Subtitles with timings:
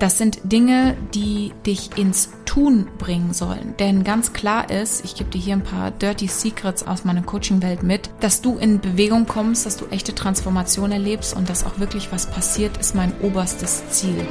[0.00, 3.74] Das sind Dinge, die dich ins Tun bringen sollen.
[3.78, 7.82] Denn ganz klar ist, ich gebe dir hier ein paar Dirty Secrets aus meiner Coaching-Welt
[7.82, 12.10] mit, dass du in Bewegung kommst, dass du echte Transformation erlebst und dass auch wirklich
[12.12, 14.26] was passiert, ist mein oberstes Ziel.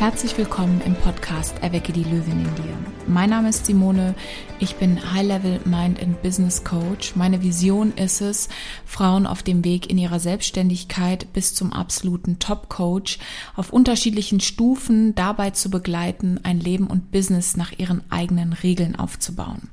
[0.00, 2.74] Herzlich willkommen im Podcast Erwecke die Löwin in dir.
[3.06, 4.14] Mein Name ist Simone,
[4.58, 7.16] ich bin High-Level Mind and Business Coach.
[7.16, 8.48] Meine Vision ist es,
[8.86, 13.18] Frauen auf dem Weg in ihrer Selbstständigkeit bis zum absoluten Top-Coach
[13.56, 19.68] auf unterschiedlichen Stufen dabei zu begleiten, ein Leben und Business nach ihren eigenen Regeln aufzubauen.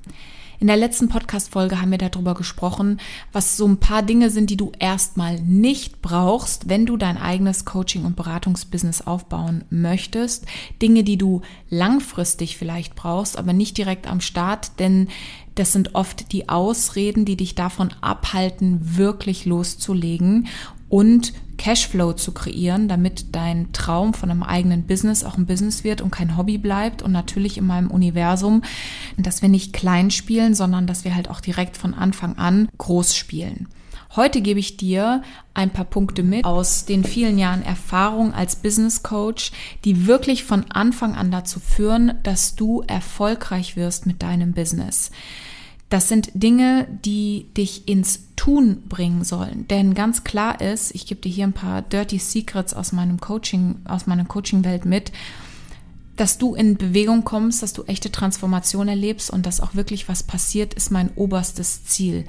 [0.59, 2.99] In der letzten Podcast-Folge haben wir darüber gesprochen,
[3.31, 7.63] was so ein paar Dinge sind, die du erstmal nicht brauchst, wenn du dein eigenes
[7.63, 10.47] Coaching- und Beratungsbusiness aufbauen möchtest.
[10.81, 15.09] Dinge, die du langfristig vielleicht brauchst, aber nicht direkt am Start, denn
[15.53, 20.47] das sind oft die Ausreden, die dich davon abhalten, wirklich loszulegen
[20.89, 26.01] und Cashflow zu kreieren, damit dein Traum von einem eigenen Business auch ein Business wird
[26.01, 27.01] und kein Hobby bleibt.
[27.01, 28.61] Und natürlich in meinem Universum,
[29.17, 33.15] dass wir nicht klein spielen, sondern dass wir halt auch direkt von Anfang an groß
[33.15, 33.67] spielen.
[34.15, 35.21] Heute gebe ich dir
[35.53, 39.51] ein paar Punkte mit aus den vielen Jahren Erfahrung als Business Coach,
[39.83, 45.11] die wirklich von Anfang an dazu führen, dass du erfolgreich wirst mit deinem Business.
[45.89, 49.67] Das sind Dinge, die dich ins Tun bringen sollen.
[49.69, 53.77] Denn ganz klar ist, ich gebe dir hier ein paar Dirty Secrets aus meinem Coaching,
[53.85, 55.11] aus meiner Coaching-Welt mit,
[56.17, 60.23] dass du in Bewegung kommst, dass du echte Transformation erlebst und dass auch wirklich was
[60.23, 62.25] passiert, ist mein oberstes Ziel.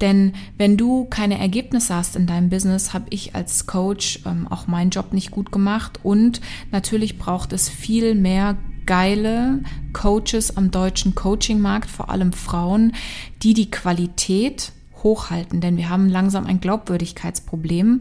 [0.00, 4.66] Denn wenn du keine Ergebnisse hast in deinem Business, habe ich als Coach ähm, auch
[4.66, 9.60] meinen Job nicht gut gemacht und natürlich braucht es viel mehr geile
[9.92, 12.92] Coaches am deutschen Coachingmarkt, vor allem Frauen,
[13.42, 14.72] die die Qualität
[15.04, 18.00] hochhalten, denn wir haben langsam ein Glaubwürdigkeitsproblem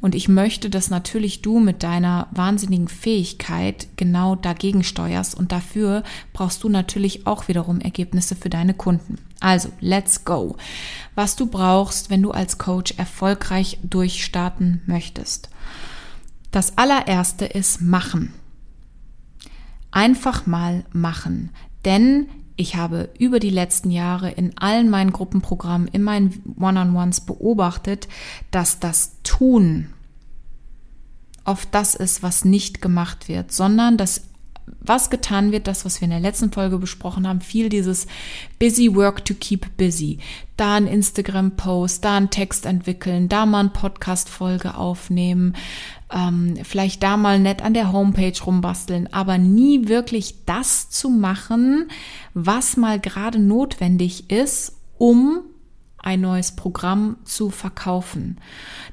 [0.00, 6.04] und ich möchte, dass natürlich du mit deiner wahnsinnigen Fähigkeit genau dagegen steuerst und dafür
[6.32, 9.16] brauchst du natürlich auch wiederum Ergebnisse für deine Kunden.
[9.40, 10.56] Also, let's go.
[11.16, 15.48] Was du brauchst, wenn du als Coach erfolgreich durchstarten möchtest.
[16.52, 18.34] Das allererste ist machen.
[19.92, 21.50] Einfach mal machen.
[21.84, 22.26] Denn
[22.56, 28.08] ich habe über die letzten Jahre in allen meinen Gruppenprogrammen, in meinen One-on-Ones beobachtet,
[28.50, 29.88] dass das Tun
[31.44, 34.22] oft das ist, was nicht gemacht wird, sondern dass
[34.66, 38.06] was getan wird, das, was wir in der letzten Folge besprochen haben, viel dieses
[38.58, 40.18] busy work to keep busy.
[40.56, 45.54] Da ein Instagram-Post, da ein Text entwickeln, da mal ein Podcast-Folge aufnehmen,
[46.12, 51.88] ähm, vielleicht da mal nett an der Homepage rumbasteln, aber nie wirklich das zu machen,
[52.34, 55.42] was mal gerade notwendig ist, um
[56.02, 58.40] ein neues Programm zu verkaufen.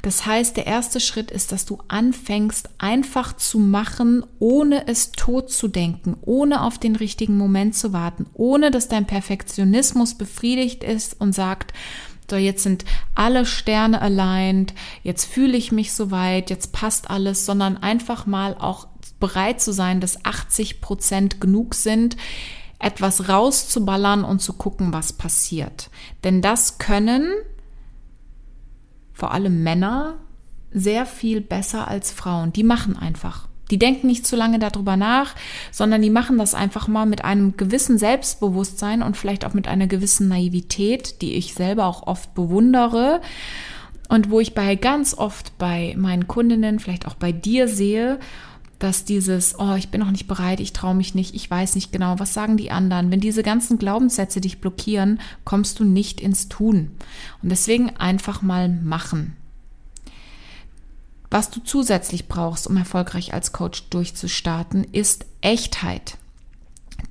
[0.02, 5.52] Das heißt, der erste Schritt ist, dass du anfängst, einfach zu machen, ohne es tot
[5.52, 11.20] zu denken, ohne auf den richtigen Moment zu warten, ohne dass dein Perfektionismus befriedigt ist
[11.20, 11.74] und sagt,
[12.30, 17.78] so jetzt sind alle Sterne aligned, jetzt fühle ich mich soweit, jetzt passt alles, sondern
[17.78, 18.88] einfach mal auch
[19.20, 22.18] bereit zu sein, dass 80 Prozent genug sind,
[22.80, 25.90] etwas rauszuballern und zu gucken, was passiert.
[26.24, 27.30] Denn das können
[29.14, 30.16] vor allem Männer
[30.72, 32.54] sehr viel besser als Frauen.
[32.54, 33.48] Die machen einfach.
[33.70, 35.36] Die denken nicht zu lange darüber nach,
[35.72, 39.88] sondern die machen das einfach mal mit einem gewissen Selbstbewusstsein und vielleicht auch mit einer
[39.88, 43.22] gewissen Naivität, die ich selber auch oft bewundere
[44.08, 48.20] und wo ich bei ganz oft bei meinen Kundinnen, vielleicht auch bei dir sehe,
[48.80, 51.92] dass dieses, oh, ich bin noch nicht bereit, ich traue mich nicht, ich weiß nicht
[51.92, 53.12] genau, was sagen die anderen.
[53.12, 56.92] Wenn diese ganzen Glaubenssätze dich blockieren, kommst du nicht ins Tun.
[57.44, 59.36] Und deswegen einfach mal machen.
[61.30, 66.18] Was du zusätzlich brauchst, um erfolgreich als Coach durchzustarten, ist Echtheit.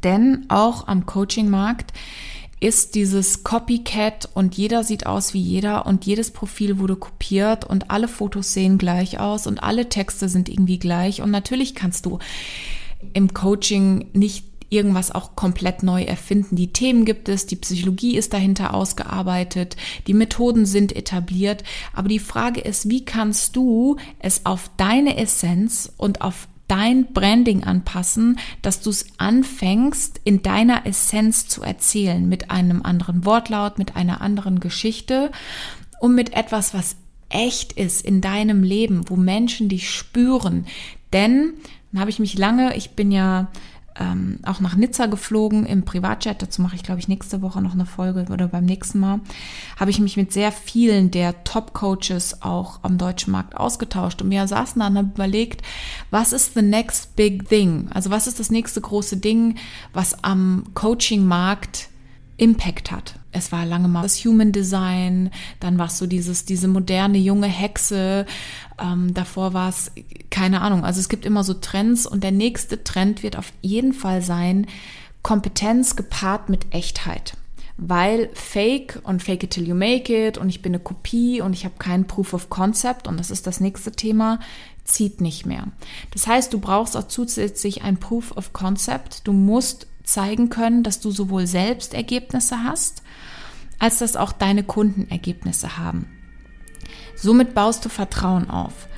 [0.02, 1.92] Denn auch am Coachingmarkt
[2.60, 7.90] ist dieses Copycat und jeder sieht aus wie jeder und jedes Profil wurde kopiert und
[7.90, 12.18] alle Fotos sehen gleich aus und alle Texte sind irgendwie gleich und natürlich kannst du
[13.12, 16.56] im Coaching nicht irgendwas auch komplett neu erfinden.
[16.56, 22.18] Die Themen gibt es, die Psychologie ist dahinter ausgearbeitet, die Methoden sind etabliert, aber die
[22.18, 28.80] Frage ist, wie kannst du es auf deine Essenz und auf dein Branding anpassen, dass
[28.80, 34.60] du es anfängst, in deiner Essenz zu erzählen, mit einem anderen Wortlaut, mit einer anderen
[34.60, 35.32] Geschichte
[36.00, 36.96] und mit etwas, was
[37.30, 40.66] echt ist in deinem Leben, wo Menschen dich spüren.
[41.12, 41.54] Denn,
[41.90, 43.50] dann habe ich mich lange, ich bin ja
[43.98, 46.42] ähm, auch nach Nizza geflogen im Privatjet.
[46.42, 49.20] Dazu mache ich, glaube ich, nächste Woche noch eine Folge oder beim nächsten Mal.
[49.78, 54.22] Habe ich mich mit sehr vielen der Top-Coaches auch am deutschen Markt ausgetauscht.
[54.22, 55.62] Und wir saßen dann und haben überlegt,
[56.10, 57.88] was ist the next big thing?
[57.92, 59.56] Also was ist das nächste große Ding,
[59.92, 61.88] was am Coaching-Markt
[62.38, 63.14] Impact hat.
[63.30, 65.30] Es war lange mal das Human Design,
[65.60, 68.24] dann war es so dieses, diese moderne junge Hexe,
[68.82, 69.92] ähm, davor war es,
[70.30, 73.92] keine Ahnung, also es gibt immer so Trends und der nächste Trend wird auf jeden
[73.92, 74.66] Fall sein,
[75.22, 77.34] Kompetenz gepaart mit Echtheit.
[77.76, 81.52] Weil Fake und Fake it till you make it und ich bin eine Kopie und
[81.52, 84.40] ich habe keinen Proof of Concept und das ist das nächste Thema,
[84.84, 85.68] zieht nicht mehr.
[86.10, 89.28] Das heißt, du brauchst auch zusätzlich ein Proof of Concept.
[89.28, 93.02] Du musst zeigen können, dass du sowohl selbst Ergebnisse hast,
[93.78, 96.06] als dass auch deine Kunden Ergebnisse haben.
[97.16, 98.88] Somit baust du Vertrauen auf.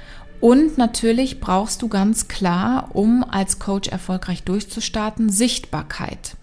[0.41, 6.37] Und natürlich brauchst du ganz klar, um als Coach erfolgreich durchzustarten, Sichtbarkeit.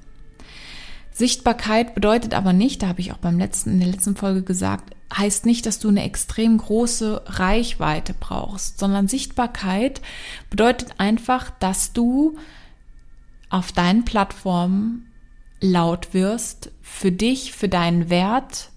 [1.12, 4.94] Sichtbarkeit bedeutet aber nicht, da habe ich auch beim letzten, in der letzten Folge gesagt,
[5.16, 10.02] heißt nicht, dass du eine extrem große Reichweite brauchst, sondern Sichtbarkeit
[10.52, 12.38] bedeutet einfach, dass du
[13.50, 15.07] auf deinen Plattformen
[15.60, 18.70] laut wirst, für dich, für deinen Wert,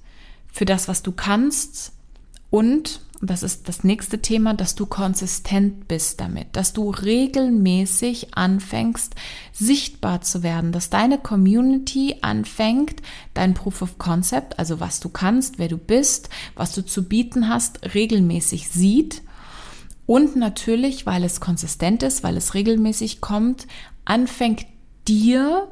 [0.53, 1.93] für das, was du kannst.
[2.51, 9.15] Und, das ist das nächste Thema, dass du konsistent bist damit, dass du regelmäßig anfängst,
[9.53, 13.03] sichtbar zu werden, dass deine Community anfängt,
[13.35, 17.51] dein Proof of Concept, also was du kannst, wer du bist, was du zu bieten
[17.51, 19.23] hast, regelmäßig sieht.
[20.07, 23.67] Und natürlich, weil es konsistent ist, weil es regelmäßig kommt,
[24.07, 24.65] anfängt
[25.07, 25.69] dir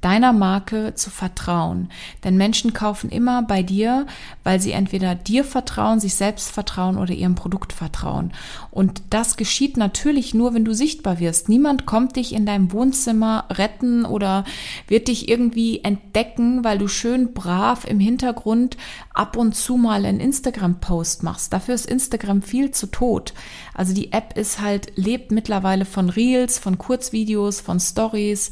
[0.00, 1.90] deiner Marke zu vertrauen.
[2.24, 4.06] Denn Menschen kaufen immer bei dir,
[4.44, 8.32] weil sie entweder dir vertrauen, sich selbst vertrauen oder ihrem Produkt vertrauen.
[8.70, 11.48] Und das geschieht natürlich nur, wenn du sichtbar wirst.
[11.48, 14.44] Niemand kommt dich in deinem Wohnzimmer retten oder
[14.88, 18.76] wird dich irgendwie entdecken, weil du schön brav im Hintergrund
[19.12, 21.52] ab und zu mal einen Instagram-Post machst.
[21.52, 23.34] Dafür ist Instagram viel zu tot.
[23.74, 28.50] Also die App ist halt, lebt mittlerweile von Reels, von Kurzvideos, von Stories,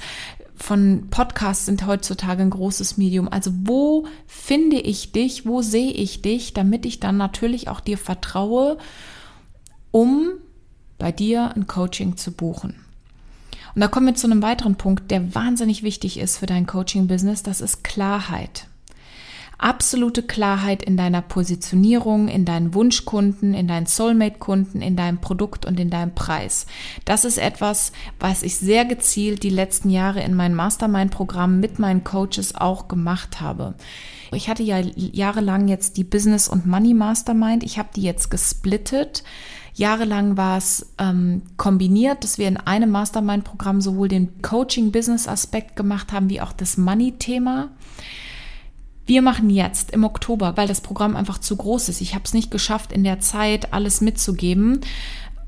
[0.58, 3.28] von Podcasts sind heutzutage ein großes Medium.
[3.28, 7.96] Also wo finde ich dich, wo sehe ich dich, damit ich dann natürlich auch dir
[7.96, 8.78] vertraue,
[9.90, 10.30] um
[10.98, 12.74] bei dir ein Coaching zu buchen.
[13.74, 17.42] Und da kommen wir zu einem weiteren Punkt, der wahnsinnig wichtig ist für dein Coaching-Business,
[17.44, 18.66] das ist Klarheit
[19.58, 25.80] absolute Klarheit in deiner Positionierung, in deinen Wunschkunden, in deinen Soulmate-Kunden, in deinem Produkt und
[25.80, 26.66] in deinem Preis.
[27.04, 32.04] Das ist etwas, was ich sehr gezielt die letzten Jahre in meinem Mastermind-Programm mit meinen
[32.04, 33.74] Coaches auch gemacht habe.
[34.32, 37.64] Ich hatte ja jahrelang jetzt die Business und Money Mastermind.
[37.64, 39.24] Ich habe die jetzt gesplittet.
[39.74, 46.28] Jahrelang war es ähm, kombiniert, dass wir in einem Mastermind-Programm sowohl den Coaching-Business-Aspekt gemacht haben,
[46.30, 47.70] wie auch das Money-Thema.
[49.08, 52.02] Wir machen jetzt im Oktober, weil das Programm einfach zu groß ist.
[52.02, 54.82] Ich habe es nicht geschafft, in der Zeit alles mitzugeben.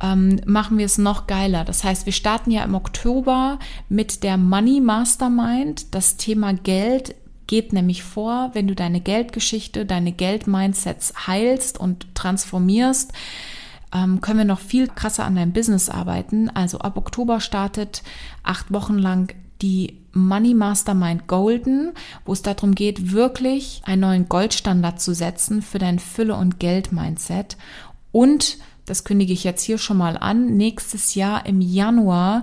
[0.02, 1.66] Ähm, machen wir es noch geiler.
[1.66, 3.58] Das heißt, wir starten ja im Oktober
[3.90, 5.94] mit der Money Mastermind.
[5.94, 7.14] Das Thema Geld
[7.48, 13.12] geht nämlich vor, wenn du deine Geldgeschichte, deine Geldmindsets heilst und transformierst,
[13.92, 16.48] ähm, können wir noch viel krasser an deinem Business arbeiten.
[16.48, 18.02] Also ab Oktober startet
[18.42, 21.92] acht Wochen lang die Money Mastermind Golden,
[22.24, 27.56] wo es darum geht, wirklich einen neuen Goldstandard zu setzen für dein Fülle- und Geld-Mindset.
[28.12, 32.42] Und, das kündige ich jetzt hier schon mal an, nächstes Jahr im Januar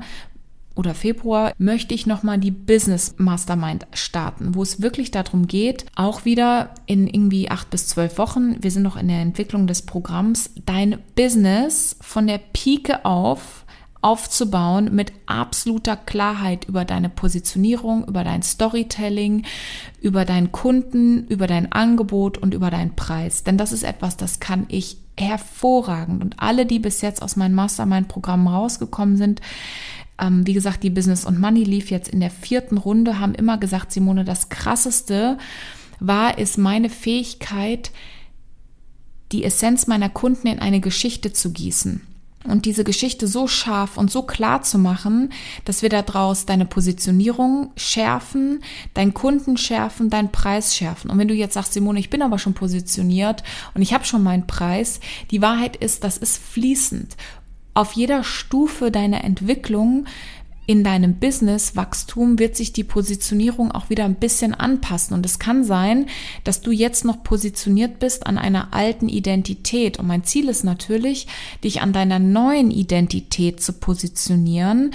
[0.77, 6.23] oder Februar möchte ich nochmal die Business Mastermind starten, wo es wirklich darum geht, auch
[6.23, 10.51] wieder in irgendwie acht bis zwölf Wochen, wir sind noch in der Entwicklung des Programms,
[10.65, 13.65] dein Business von der Pike auf
[14.01, 19.45] aufzubauen mit absoluter Klarheit über deine Positionierung, über dein Storytelling,
[20.01, 23.43] über deinen Kunden, über dein Angebot und über deinen Preis.
[23.43, 26.23] Denn das ist etwas, das kann ich hervorragend.
[26.23, 29.41] Und alle, die bis jetzt aus meinem Mastermind-Programm rausgekommen sind,
[30.19, 33.57] ähm, wie gesagt, die Business und Money lief jetzt in der vierten Runde, haben immer
[33.57, 35.37] gesagt, Simone, das Krasseste
[35.99, 37.91] war, ist meine Fähigkeit,
[39.31, 42.01] die Essenz meiner Kunden in eine Geschichte zu gießen
[42.49, 45.31] und diese Geschichte so scharf und so klar zu machen,
[45.65, 48.63] dass wir daraus deine Positionierung schärfen,
[48.93, 51.09] deinen Kunden schärfen, deinen Preis schärfen.
[51.11, 54.23] Und wenn du jetzt sagst, Simone, ich bin aber schon positioniert und ich habe schon
[54.23, 54.99] meinen Preis,
[55.31, 57.15] die Wahrheit ist, das ist fließend.
[57.73, 60.05] Auf jeder Stufe deiner Entwicklung
[60.67, 65.13] in deinem Business-Wachstum wird sich die Positionierung auch wieder ein bisschen anpassen.
[65.15, 66.07] Und es kann sein,
[66.43, 69.97] dass du jetzt noch positioniert bist an einer alten Identität.
[69.97, 71.27] Und mein Ziel ist natürlich,
[71.63, 74.91] dich an deiner neuen Identität zu positionieren,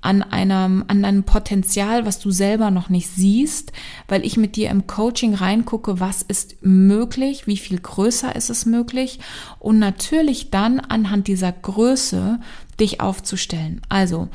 [0.00, 3.72] an einem, an einem Potenzial, was du selber noch nicht siehst,
[4.06, 8.64] weil ich mit dir im Coaching reingucke, was ist möglich, wie viel größer ist es
[8.64, 9.18] möglich
[9.58, 12.38] und natürlich dann anhand dieser Größe
[12.78, 13.80] dich aufzustellen.
[13.88, 14.28] Also,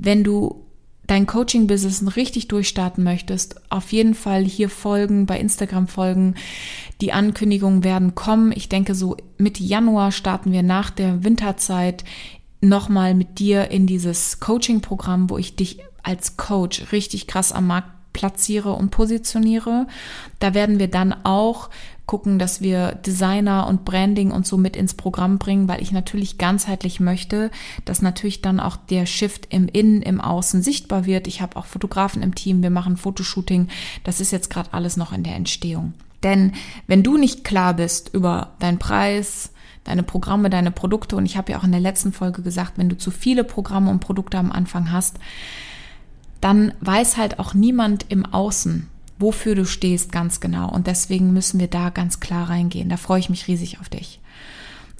[0.00, 0.64] wenn du
[1.08, 6.34] dein Coaching-Business richtig durchstarten möchtest, auf jeden Fall hier folgen, bei Instagram folgen.
[7.00, 8.52] Die Ankündigungen werden kommen.
[8.52, 12.04] Ich denke, so Mitte Januar starten wir nach der Winterzeit
[12.60, 17.90] nochmal mit dir in dieses Coaching-Programm, wo ich dich als Coach richtig krass am Markt
[18.12, 19.86] platziere und positioniere.
[20.38, 21.70] Da werden wir dann auch
[22.08, 26.38] gucken, dass wir Designer und Branding und so mit ins Programm bringen, weil ich natürlich
[26.38, 27.52] ganzheitlich möchte,
[27.84, 31.28] dass natürlich dann auch der Shift im Innen, im Außen sichtbar wird.
[31.28, 33.68] Ich habe auch Fotografen im Team, wir machen Fotoshooting.
[34.04, 35.92] Das ist jetzt gerade alles noch in der Entstehung.
[36.24, 36.52] Denn
[36.88, 39.52] wenn du nicht klar bist über deinen Preis,
[39.84, 42.88] deine Programme, deine Produkte, und ich habe ja auch in der letzten Folge gesagt, wenn
[42.88, 45.18] du zu viele Programme und Produkte am Anfang hast,
[46.40, 50.70] dann weiß halt auch niemand im Außen, wofür du stehst ganz genau.
[50.70, 52.88] Und deswegen müssen wir da ganz klar reingehen.
[52.88, 54.20] Da freue ich mich riesig auf dich.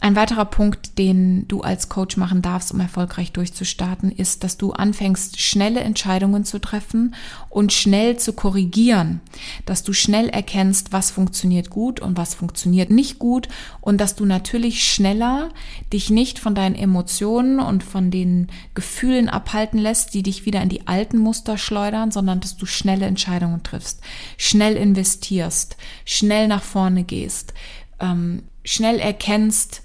[0.00, 4.70] Ein weiterer Punkt, den du als Coach machen darfst, um erfolgreich durchzustarten, ist, dass du
[4.70, 7.16] anfängst, schnelle Entscheidungen zu treffen
[7.50, 9.20] und schnell zu korrigieren.
[9.66, 13.48] Dass du schnell erkennst, was funktioniert gut und was funktioniert nicht gut
[13.80, 15.48] und dass du natürlich schneller
[15.92, 20.68] dich nicht von deinen Emotionen und von den Gefühlen abhalten lässt, die dich wieder in
[20.68, 24.00] die alten Muster schleudern, sondern dass du schnelle Entscheidungen triffst,
[24.36, 27.52] schnell investierst, schnell nach vorne gehst,
[27.98, 29.82] ähm, schnell erkennst,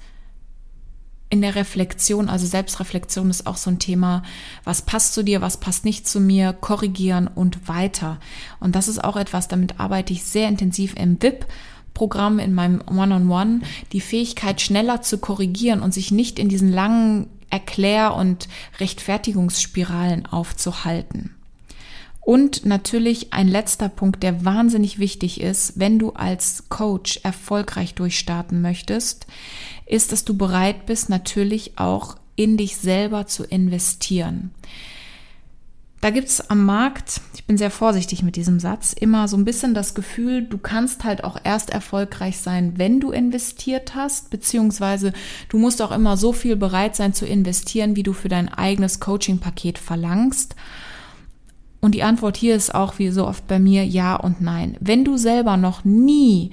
[1.34, 4.22] in der Reflexion, also Selbstreflexion ist auch so ein Thema,
[4.66, 8.20] was passt zu dir, was passt nicht zu mir, korrigieren und weiter.
[8.60, 11.48] Und das ist auch etwas, damit arbeite ich sehr intensiv im VIP.
[11.96, 13.62] Programm in meinem One-on-One, -on -One,
[13.92, 18.48] die Fähigkeit schneller zu korrigieren und sich nicht in diesen langen Erklär- und
[18.80, 21.36] Rechtfertigungsspiralen aufzuhalten.
[22.26, 28.62] Und natürlich ein letzter Punkt, der wahnsinnig wichtig ist, wenn du als Coach erfolgreich durchstarten
[28.62, 29.28] möchtest,
[29.86, 34.52] ist, dass du bereit bist, natürlich auch in dich selber zu investieren.
[36.04, 39.46] Da gibt es am Markt, ich bin sehr vorsichtig mit diesem Satz, immer so ein
[39.46, 45.14] bisschen das Gefühl, du kannst halt auch erst erfolgreich sein, wenn du investiert hast, beziehungsweise
[45.48, 49.00] du musst auch immer so viel bereit sein zu investieren, wie du für dein eigenes
[49.00, 50.58] Coaching-Paket verlangst.
[51.80, 54.76] Und die Antwort hier ist auch wie so oft bei mir ja und nein.
[54.82, 56.52] Wenn du selber noch nie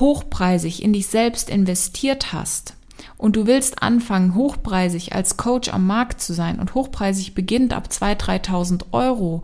[0.00, 2.74] hochpreisig in dich selbst investiert hast
[3.18, 7.88] und du willst anfangen, hochpreisig als Coach am Markt zu sein und hochpreisig beginnt ab
[7.90, 9.42] 2.000, 3.000 Euro,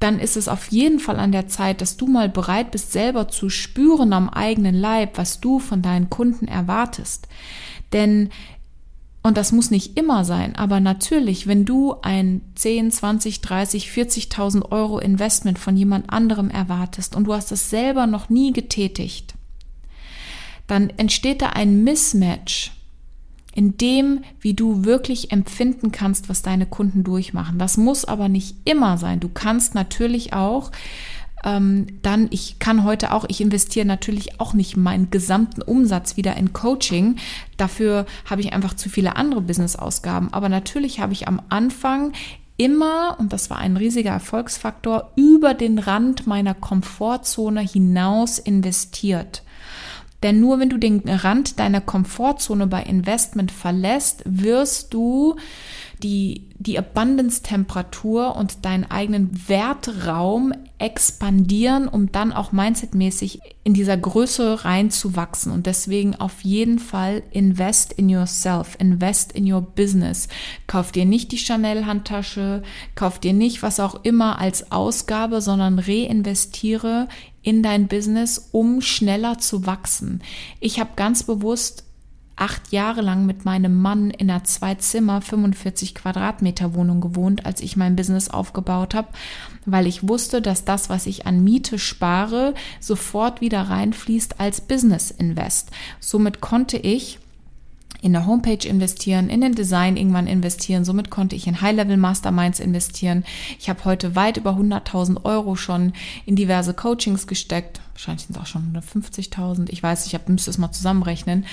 [0.00, 3.28] dann ist es auf jeden Fall an der Zeit, dass du mal bereit bist, selber
[3.28, 7.28] zu spüren am eigenen Leib, was du von deinen Kunden erwartest.
[7.92, 8.30] Denn
[9.22, 14.70] und das muss nicht immer sein, aber natürlich, wenn du ein 10, 20, 30, 40.000
[14.70, 19.35] Euro Investment von jemand anderem erwartest und du hast es selber noch nie getätigt,
[20.66, 22.72] dann entsteht da ein Mismatch
[23.54, 27.58] in dem, wie du wirklich empfinden kannst, was deine Kunden durchmachen.
[27.58, 29.18] Das muss aber nicht immer sein.
[29.18, 30.70] Du kannst natürlich auch
[31.46, 36.36] ähm, dann, ich kann heute auch, ich investiere natürlich auch nicht meinen gesamten Umsatz wieder
[36.36, 37.16] in Coaching.
[37.56, 40.32] Dafür habe ich einfach zu viele andere Business-Ausgaben.
[40.32, 42.12] Aber natürlich habe ich am Anfang
[42.56, 49.42] immer, und das war ein riesiger Erfolgsfaktor, über den Rand meiner Komfortzone hinaus investiert.
[50.26, 55.36] Denn nur wenn du den Rand deiner Komfortzone bei Investment verlässt, wirst du
[56.02, 64.64] die, die Abundance-Temperatur und deinen eigenen Wertraum expandieren, um dann auch mindsetmäßig in dieser Größe
[64.64, 65.50] reinzuwachsen.
[65.50, 70.28] Und deswegen auf jeden Fall invest in yourself, invest in your business.
[70.66, 72.62] Kauf dir nicht die Chanel-Handtasche,
[72.94, 77.08] kauf dir nicht was auch immer als Ausgabe, sondern reinvestiere
[77.42, 80.20] in dein Business, um schneller zu wachsen.
[80.60, 81.85] Ich habe ganz bewusst
[82.36, 87.76] acht Jahre lang mit meinem Mann in einer Zwei-Zimmer, 45 Quadratmeter Wohnung gewohnt, als ich
[87.76, 89.08] mein Business aufgebaut habe,
[89.64, 95.10] weil ich wusste, dass das, was ich an Miete spare, sofort wieder reinfließt als Business
[95.10, 95.70] Invest.
[95.98, 97.18] Somit konnte ich
[98.02, 100.84] in der Homepage investieren, in den Design irgendwann investieren.
[100.84, 103.24] Somit konnte ich in High-Level Masterminds investieren.
[103.58, 105.92] Ich habe heute weit über 100.000 Euro schon
[106.26, 107.80] in diverse Coachings gesteckt.
[107.96, 109.70] Wahrscheinlich sind es auch schon 150.000.
[109.70, 111.46] Ich weiß, ich müsste es mal zusammenrechnen.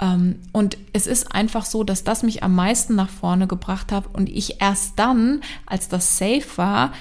[0.00, 4.06] Ähm, und es ist einfach so, dass das mich am meisten nach vorne gebracht hat
[4.14, 6.92] und ich erst dann, als das safe war,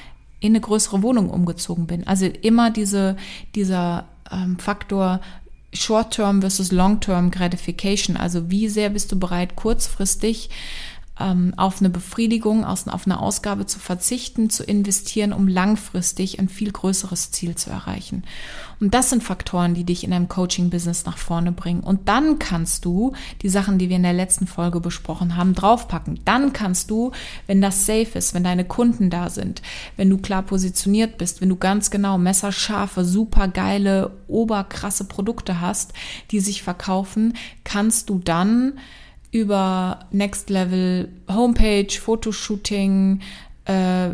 [0.42, 2.06] in eine größere Wohnung umgezogen bin.
[2.06, 3.16] Also immer diese,
[3.56, 5.22] dieser ähm, Faktor
[5.72, 8.18] Short-Term versus Long-Term Gratification.
[8.18, 10.50] Also wie sehr bist du bereit, kurzfristig
[11.20, 16.72] ähm, auf eine Befriedigung, auf eine Ausgabe zu verzichten, zu investieren, um langfristig ein viel
[16.72, 18.24] größeres Ziel zu erreichen.
[18.79, 21.82] Und das sind Faktoren, die dich in deinem Coaching-Business nach vorne bringen.
[21.82, 26.20] Und dann kannst du die Sachen, die wir in der letzten Folge besprochen haben, draufpacken.
[26.25, 27.12] Dann kannst du,
[27.48, 29.62] wenn das safe ist, wenn deine Kunden da sind,
[29.96, 35.93] wenn du klar positioniert bist, wenn du ganz genau messerscharfe, super geile, oberkrasse Produkte hast,
[36.32, 38.74] die sich verkaufen, kannst du dann
[39.34, 43.20] über Next Level Homepage, Fotoshooting,
[43.66, 44.12] äh,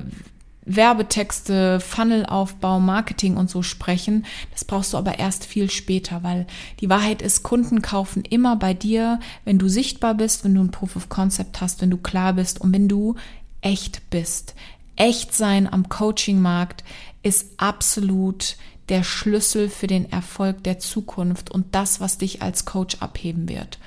[0.65, 4.25] Werbetexte, Funnelaufbau, Marketing und so sprechen.
[4.51, 6.47] Das brauchst du aber erst viel später, weil
[6.79, 10.71] die Wahrheit ist, Kunden kaufen immer bei dir, wenn du sichtbar bist, wenn du ein
[10.71, 13.15] Proof of Concept hast, wenn du klar bist und wenn du
[13.61, 14.55] echt bist.
[14.95, 16.83] Echt sein am Coaching-Markt
[17.23, 18.55] ist absolut
[18.87, 23.79] der Schlüssel für den Erfolg der Zukunft und das, was dich als Coach abheben wird.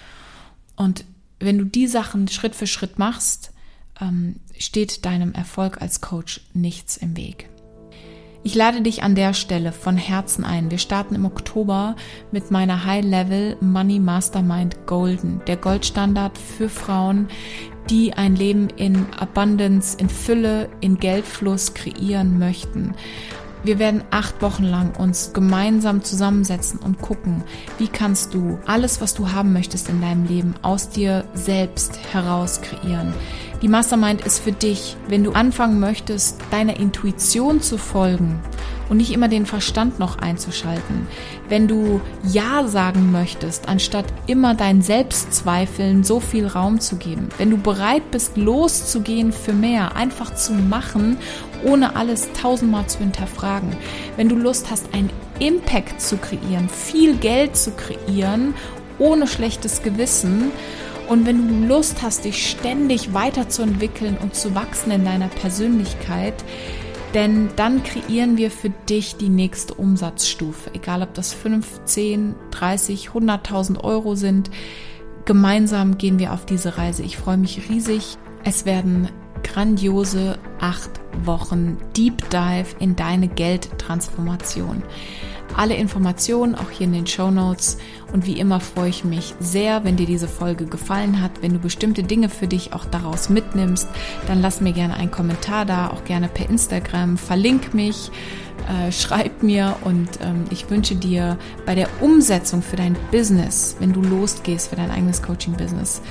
[0.76, 1.04] Und
[1.44, 3.52] wenn du die Sachen Schritt für Schritt machst,
[4.00, 7.48] ähm, steht deinem Erfolg als Coach nichts im Weg.
[8.44, 10.70] Ich lade dich an der Stelle von Herzen ein.
[10.72, 11.94] Wir starten im Oktober
[12.32, 17.28] mit meiner High-Level Money Mastermind Golden, der Goldstandard für Frauen,
[17.88, 22.94] die ein Leben in Abundance, in Fülle, in Geldfluss kreieren möchten.
[23.64, 27.44] Wir werden acht Wochen lang uns gemeinsam zusammensetzen und gucken,
[27.78, 32.60] wie kannst du alles, was du haben möchtest in deinem Leben, aus dir selbst heraus
[32.60, 33.14] kreieren.
[33.62, 38.40] Die Mastermind ist für dich, wenn du anfangen möchtest, deiner Intuition zu folgen
[38.88, 41.06] und nicht immer den Verstand noch einzuschalten.
[41.48, 47.28] Wenn du Ja sagen möchtest, anstatt immer deinen Selbstzweifeln so viel Raum zu geben.
[47.38, 51.16] Wenn du bereit bist, loszugehen für mehr, einfach zu machen,
[51.64, 53.76] ohne alles tausendmal zu hinterfragen.
[54.16, 58.54] Wenn du Lust hast, einen Impact zu kreieren, viel Geld zu kreieren,
[58.98, 60.52] ohne schlechtes Gewissen
[61.08, 66.34] und wenn du Lust hast, dich ständig weiterzuentwickeln und zu wachsen in deiner Persönlichkeit,
[67.14, 70.70] denn dann kreieren wir für dich die nächste Umsatzstufe.
[70.72, 74.50] Egal ob das 5, 10, 30, 100.000 Euro sind.
[75.26, 77.02] Gemeinsam gehen wir auf diese Reise.
[77.02, 78.16] Ich freue mich riesig.
[78.44, 79.08] Es werden
[79.42, 84.82] grandiose acht Wochen Deep Dive in deine Geldtransformation
[85.56, 87.78] alle Informationen auch hier in den Show Notes.
[88.12, 91.42] Und wie immer freue ich mich sehr, wenn dir diese Folge gefallen hat.
[91.42, 93.88] Wenn du bestimmte Dinge für dich auch daraus mitnimmst,
[94.26, 97.16] dann lass mir gerne einen Kommentar da, auch gerne per Instagram.
[97.16, 98.10] Verlink mich,
[98.68, 103.92] äh, schreib mir und ähm, ich wünsche dir bei der Umsetzung für dein Business, wenn
[103.92, 106.02] du losgehst für dein eigenes Coaching-Business,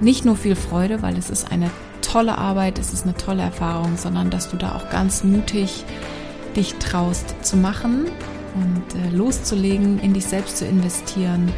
[0.00, 3.96] nicht nur viel Freude, weil es ist eine tolle Arbeit, es ist eine tolle Erfahrung,
[3.96, 5.84] sondern dass du da auch ganz mutig
[6.56, 8.06] dich traust zu machen
[8.54, 11.52] und äh, loszulegen, in dich selbst zu investieren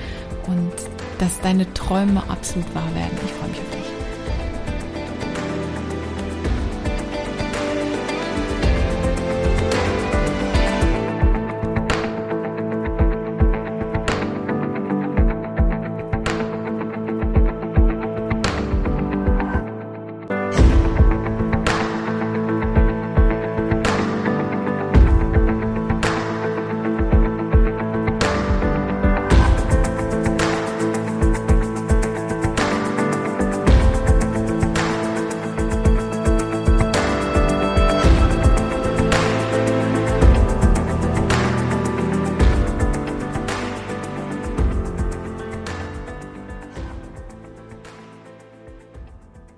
[0.47, 0.73] und
[1.19, 3.19] dass deine Träume absolut wahr werden.
[3.25, 3.80] Ich freue mich auf dich.